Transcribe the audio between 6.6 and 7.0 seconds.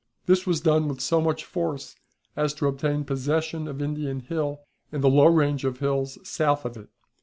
of it.